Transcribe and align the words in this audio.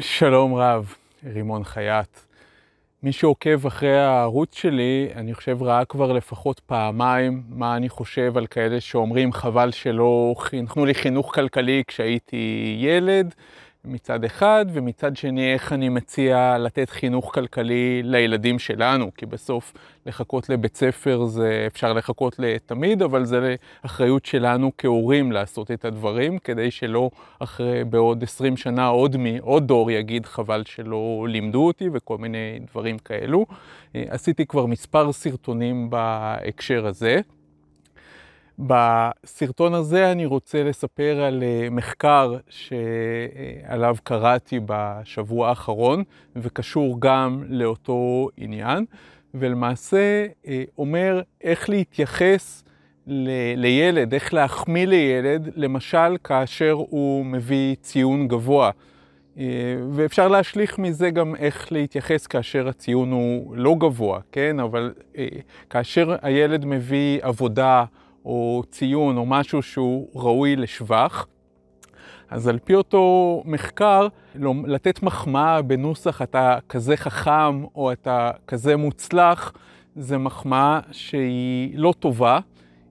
שלום 0.00 0.54
רב, 0.54 0.94
רימון 1.32 1.64
חייט. 1.64 2.08
מי 3.02 3.12
שעוקב 3.12 3.66
אחרי 3.66 3.98
הערוץ 3.98 4.54
שלי, 4.54 5.08
אני 5.14 5.34
חושב 5.34 5.62
ראה 5.62 5.84
כבר 5.84 6.12
לפחות 6.12 6.60
פעמיים 6.60 7.42
מה 7.48 7.76
אני 7.76 7.88
חושב 7.88 8.36
על 8.36 8.46
כאלה 8.46 8.80
שאומרים 8.80 9.32
חבל 9.32 9.70
שלא 9.70 10.34
חינכו 10.38 10.84
לי 10.84 10.94
חינוך 10.94 11.34
כלכלי 11.34 11.82
כשהייתי 11.86 12.76
ילד, 12.80 13.34
מצד 13.86 14.24
אחד, 14.24 14.66
ומצד 14.72 15.16
שני 15.16 15.52
איך 15.52 15.72
אני 15.72 15.88
מציע 15.88 16.58
לתת 16.58 16.90
חינוך 16.90 17.34
כלכלי 17.34 18.02
לילדים 18.04 18.58
שלנו, 18.58 19.10
כי 19.16 19.26
בסוף 19.26 19.72
לחכות 20.06 20.48
לבית 20.48 20.76
ספר 20.76 21.24
זה 21.24 21.64
אפשר 21.66 21.92
לחכות 21.92 22.38
לתמיד, 22.38 23.02
אבל 23.02 23.24
זה 23.24 23.54
אחריות 23.82 24.26
שלנו 24.26 24.70
כהורים 24.78 25.32
לעשות 25.32 25.70
את 25.70 25.84
הדברים, 25.84 26.38
כדי 26.38 26.70
שלא 26.70 27.10
אחרי 27.38 27.84
בעוד 27.84 28.22
20 28.22 28.56
שנה 28.56 28.86
עוד 28.86 29.16
מי, 29.16 29.38
עוד 29.38 29.68
דור 29.68 29.90
יגיד 29.90 30.26
חבל 30.26 30.62
שלא 30.66 31.26
לימדו 31.28 31.66
אותי 31.66 31.88
וכל 31.92 32.18
מיני 32.18 32.58
דברים 32.70 32.98
כאלו. 32.98 33.46
עשיתי 33.94 34.46
כבר 34.46 34.66
מספר 34.66 35.12
סרטונים 35.12 35.90
בהקשר 35.90 36.86
הזה. 36.86 37.20
בסרטון 38.58 39.74
הזה 39.74 40.12
אני 40.12 40.26
רוצה 40.26 40.62
לספר 40.62 41.20
על 41.20 41.42
מחקר 41.70 42.36
שעליו 42.48 43.96
קראתי 44.02 44.60
בשבוע 44.66 45.48
האחרון 45.48 46.02
וקשור 46.36 46.96
גם 46.98 47.42
לאותו 47.48 48.28
עניין, 48.36 48.84
ולמעשה 49.34 50.26
אומר 50.78 51.22
איך 51.40 51.68
להתייחס 51.68 52.64
לילד, 53.56 54.14
איך 54.14 54.34
להחמיא 54.34 54.86
לילד, 54.86 55.48
למשל 55.56 56.16
כאשר 56.24 56.72
הוא 56.72 57.26
מביא 57.26 57.74
ציון 57.80 58.28
גבוה. 58.28 58.70
ואפשר 59.92 60.28
להשליך 60.28 60.78
מזה 60.78 61.10
גם 61.10 61.36
איך 61.36 61.72
להתייחס 61.72 62.26
כאשר 62.26 62.68
הציון 62.68 63.12
הוא 63.12 63.56
לא 63.56 63.74
גבוה, 63.78 64.20
כן? 64.32 64.60
אבל 64.60 64.92
כאשר 65.70 66.16
הילד 66.22 66.64
מביא 66.64 67.18
עבודה, 67.22 67.84
או 68.26 68.62
ציון 68.70 69.16
או 69.16 69.26
משהו 69.26 69.62
שהוא 69.62 70.08
ראוי 70.14 70.56
לשבח. 70.56 71.26
אז 72.30 72.48
על 72.48 72.58
פי 72.64 72.74
אותו 72.74 73.42
מחקר, 73.46 74.08
לתת 74.66 75.02
מחמאה 75.02 75.62
בנוסח 75.62 76.22
אתה 76.22 76.58
כזה 76.68 76.96
חכם 76.96 77.64
או 77.74 77.92
אתה 77.92 78.30
כזה 78.46 78.76
מוצלח, 78.76 79.52
זה 79.96 80.18
מחמאה 80.18 80.80
שהיא 80.92 81.78
לא 81.78 81.94
טובה, 81.98 82.38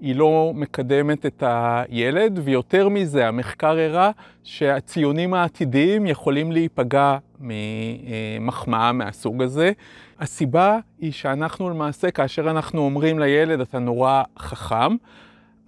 היא 0.00 0.16
לא 0.16 0.52
מקדמת 0.54 1.26
את 1.26 1.42
הילד, 1.46 2.40
ויותר 2.44 2.88
מזה, 2.88 3.28
המחקר 3.28 3.78
הראה 3.78 4.10
שהציונים 4.44 5.34
העתידיים 5.34 6.06
יכולים 6.06 6.52
להיפגע 6.52 7.18
ממחמאה 7.40 8.92
מהסוג 8.92 9.42
הזה. 9.42 9.72
הסיבה 10.20 10.78
היא 10.98 11.12
שאנחנו 11.12 11.70
למעשה, 11.70 12.10
כאשר 12.10 12.50
אנחנו 12.50 12.80
אומרים 12.80 13.18
לילד 13.18 13.60
אתה 13.60 13.78
נורא 13.78 14.22
חכם, 14.38 14.96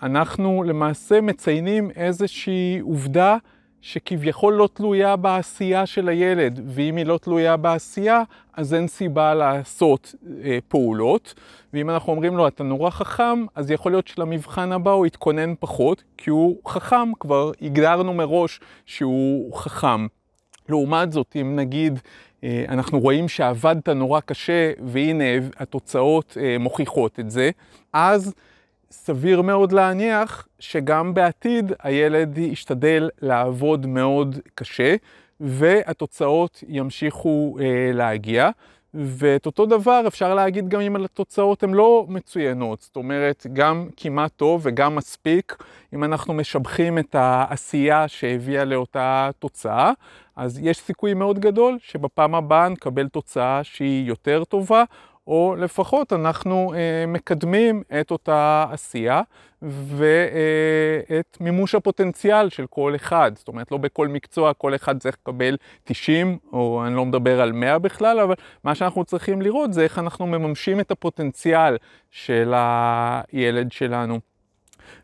אנחנו 0.02 0.62
למעשה 0.62 1.20
מציינים 1.20 1.90
איזושהי 1.90 2.78
עובדה 2.78 3.36
שכביכול 3.80 4.54
לא 4.54 4.68
תלויה 4.72 5.16
בעשייה 5.16 5.86
של 5.86 6.08
הילד, 6.08 6.60
ואם 6.66 6.96
היא 6.96 7.06
לא 7.06 7.18
תלויה 7.18 7.56
בעשייה, 7.56 8.22
אז 8.52 8.74
אין 8.74 8.88
סיבה 8.88 9.34
לעשות 9.34 10.14
אה, 10.44 10.58
פעולות. 10.68 11.34
ואם 11.72 11.90
אנחנו 11.90 12.12
אומרים 12.12 12.36
לו, 12.36 12.48
אתה 12.48 12.64
נורא 12.64 12.90
חכם, 12.90 13.44
אז 13.54 13.70
יכול 13.70 13.92
להיות 13.92 14.08
שלמבחן 14.08 14.72
הבא 14.72 14.90
הוא 14.90 15.06
יתכונן 15.06 15.54
פחות, 15.60 16.02
כי 16.16 16.30
הוא 16.30 16.58
חכם, 16.68 17.14
כבר 17.20 17.50
הגדרנו 17.62 18.14
מראש 18.14 18.60
שהוא 18.86 19.56
חכם. 19.56 20.06
לעומת 20.68 21.12
זאת, 21.12 21.36
אם 21.40 21.56
נגיד, 21.56 21.98
אה, 22.44 22.64
אנחנו 22.68 23.00
רואים 23.00 23.28
שעבדת 23.28 23.88
נורא 23.88 24.20
קשה, 24.20 24.72
והנה 24.86 25.24
התוצאות 25.56 26.36
אה, 26.40 26.56
מוכיחות 26.58 27.20
את 27.20 27.30
זה, 27.30 27.50
אז 27.92 28.34
סביר 28.90 29.42
מאוד 29.42 29.72
להניח 29.72 30.48
שגם 30.58 31.14
בעתיד 31.14 31.72
הילד 31.82 32.38
ישתדל 32.38 33.10
לעבוד 33.22 33.86
מאוד 33.86 34.38
קשה 34.54 34.96
והתוצאות 35.40 36.64
ימשיכו 36.68 37.56
אה, 37.60 37.90
להגיע. 37.92 38.50
ואת 38.94 39.46
אותו 39.46 39.66
דבר 39.66 40.02
אפשר 40.06 40.34
להגיד 40.34 40.68
גם 40.68 40.80
אם 40.80 40.96
התוצאות 40.96 41.62
הן 41.62 41.74
לא 41.74 42.06
מצוינות, 42.08 42.80
זאת 42.80 42.96
אומרת 42.96 43.46
גם 43.52 43.88
כמעט 43.96 44.32
טוב 44.36 44.60
וגם 44.64 44.96
מספיק 44.96 45.56
אם 45.94 46.04
אנחנו 46.04 46.34
משבחים 46.34 46.98
את 46.98 47.14
העשייה 47.14 48.08
שהביאה 48.08 48.64
לאותה 48.64 49.30
תוצאה, 49.38 49.92
אז 50.36 50.58
יש 50.62 50.78
סיכוי 50.78 51.14
מאוד 51.14 51.38
גדול 51.38 51.78
שבפעם 51.80 52.34
הבאה 52.34 52.68
נקבל 52.68 53.08
תוצאה 53.08 53.64
שהיא 53.64 54.08
יותר 54.08 54.44
טובה 54.44 54.84
או 55.26 55.54
לפחות 55.58 56.12
אנחנו 56.12 56.74
אה, 56.74 57.04
מקדמים 57.06 57.82
את 58.00 58.10
אותה 58.10 58.66
עשייה 58.70 59.22
ואת 59.62 61.36
מימוש 61.40 61.74
הפוטנציאל 61.74 62.48
של 62.50 62.66
כל 62.70 62.94
אחד. 62.94 63.32
זאת 63.34 63.48
אומרת, 63.48 63.72
לא 63.72 63.78
בכל 63.78 64.08
מקצוע 64.08 64.54
כל 64.54 64.74
אחד 64.74 64.98
צריך 64.98 65.16
לקבל 65.22 65.56
90, 65.84 66.38
או 66.52 66.82
אני 66.86 66.96
לא 66.96 67.04
מדבר 67.04 67.40
על 67.40 67.52
100 67.52 67.78
בכלל, 67.78 68.20
אבל 68.20 68.34
מה 68.64 68.74
שאנחנו 68.74 69.04
צריכים 69.04 69.42
לראות 69.42 69.72
זה 69.72 69.82
איך 69.82 69.98
אנחנו 69.98 70.26
מממשים 70.26 70.80
את 70.80 70.90
הפוטנציאל 70.90 71.76
של 72.10 72.54
הילד 72.56 73.72
שלנו. 73.72 74.20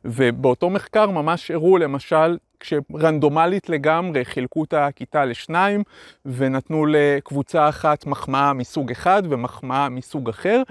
ובאותו 0.05 0.71
מחקר 0.71 1.11
ממש 1.11 1.51
הראו 1.51 1.79
למשל 1.79 2.37
כשרנדומלית 2.61 3.69
לגמרי 3.69 4.25
חילקו 4.25 4.65
את 4.65 4.75
הכיתה 4.75 5.25
לשניים 5.25 5.83
ונתנו 6.27 6.87
לקבוצה 6.87 7.69
אחת 7.69 8.07
מחמאה 8.07 8.53
מסוג 8.53 8.91
אחד 8.91 9.23
ומחמאה 9.31 9.89
מסוג 9.89 10.29
אחר 10.29 10.63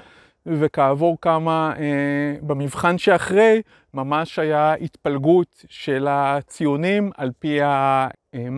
וכעבור 0.46 1.18
כמה, 1.22 1.74
אה, 1.80 2.36
במבחן 2.42 2.98
שאחרי 2.98 3.62
ממש 3.94 4.40
היה 4.40 4.74
התפלגות 4.74 5.66
של 5.70 6.08
הציונים 6.09 7.12
על 7.18 7.31
פי 7.40 7.59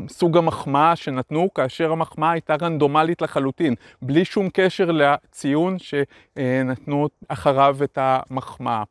סוג 0.09 0.37
המחמאה 0.37 0.95
שנתנו, 0.95 1.53
כאשר 1.53 1.91
המחמאה 1.91 2.31
הייתה 2.31 2.55
רנדומלית 2.61 3.21
לחלוטין, 3.21 3.75
בלי 4.01 4.25
שום 4.25 4.49
קשר 4.53 4.91
לציון 4.91 5.77
שנתנו 5.79 7.07
אחריו 7.27 7.77
את 7.83 7.97
המחמאה. 8.01 8.83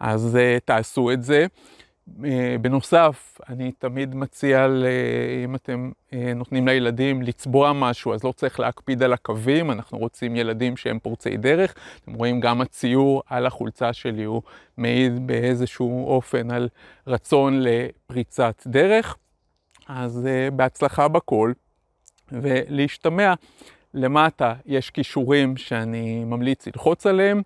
אז 0.00 0.38
uh, 0.40 0.60
תעשו 0.64 1.10
את 1.10 1.22
זה. 1.22 1.46
Uh, 2.08 2.22
בנוסף, 2.60 3.38
אני 3.48 3.72
תמיד 3.72 4.14
מציע, 4.14 4.66
ל, 4.66 4.84
אם 5.44 5.54
אתם 5.54 5.90
uh, 6.10 6.14
נותנים 6.34 6.68
לילדים 6.68 7.22
לצבוע 7.22 7.72
משהו, 7.72 8.14
אז 8.14 8.24
לא 8.24 8.32
צריך 8.32 8.60
להקפיד 8.60 9.02
על 9.02 9.12
הקווים, 9.12 9.70
אנחנו 9.70 9.98
רוצים 9.98 10.36
ילדים 10.36 10.76
שהם 10.76 10.98
פורצי 10.98 11.36
דרך. 11.36 11.74
אתם 12.04 12.14
רואים 12.14 12.40
גם 12.40 12.60
הציור 12.60 13.22
על 13.26 13.46
החולצה 13.46 13.92
שלי 13.92 14.24
הוא 14.24 14.42
מעיד 14.76 15.26
באיזשהו 15.26 16.06
אופן 16.06 16.50
על 16.50 16.68
רצון 17.06 17.60
לפריצת 17.60 18.62
דרך. 18.66 19.16
אז 19.88 20.28
uh, 20.28 20.54
בהצלחה 20.54 21.08
בכל, 21.08 21.52
ולהשתמע. 22.32 23.34
למטה 23.94 24.54
יש 24.66 24.90
כישורים 24.90 25.56
שאני 25.56 26.24
ממליץ 26.24 26.66
ללחוץ 26.66 27.06
עליהם. 27.06 27.42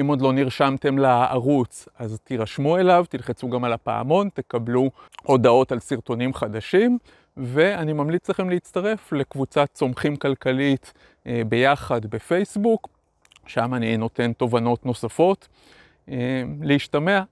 אם 0.00 0.06
עוד 0.06 0.20
לא 0.20 0.32
נרשמתם 0.32 0.98
לערוץ, 0.98 1.88
אז 1.98 2.18
תירשמו 2.24 2.78
אליו, 2.78 3.04
תלחצו 3.08 3.48
גם 3.50 3.64
על 3.64 3.72
הפעמון, 3.72 4.28
תקבלו 4.34 4.90
הודעות 5.22 5.72
על 5.72 5.78
סרטונים 5.78 6.34
חדשים, 6.34 6.98
ואני 7.36 7.92
ממליץ 7.92 8.30
לכם 8.30 8.50
להצטרף 8.50 9.12
לקבוצת 9.12 9.68
צומחים 9.72 10.16
כלכלית 10.16 10.92
אה, 11.26 11.42
ביחד 11.48 12.06
בפייסבוק, 12.06 12.88
שם 13.46 13.74
אני 13.74 13.96
נותן 13.96 14.32
תובנות 14.32 14.86
נוספות. 14.86 15.48
אה, 16.08 16.42
להשתמע, 16.62 17.22